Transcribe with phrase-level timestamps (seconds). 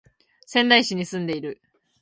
[0.47, 1.61] 仙台市に住んでいる